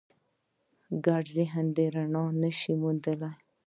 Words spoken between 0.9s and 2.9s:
ګډوډ ذهن رڼا نهشي